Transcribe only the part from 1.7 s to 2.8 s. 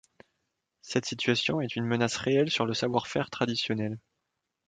une menace réelle sur le